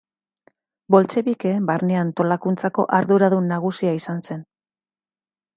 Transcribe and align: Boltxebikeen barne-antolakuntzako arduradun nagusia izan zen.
Boltxebikeen 0.95 1.67
barne-antolakuntzako 1.67 2.87
arduradun 3.01 3.55
nagusia 3.55 3.97
izan 4.03 4.29
zen. 4.31 4.45